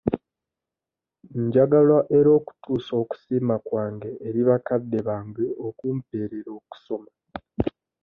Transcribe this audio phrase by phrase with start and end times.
[1.43, 7.11] Njagala era okutuusa okusiima kwange era bakadde bange okumpeerera okusoma.